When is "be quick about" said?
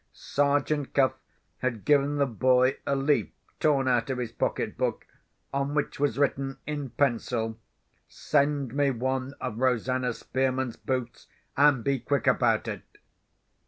11.83-12.67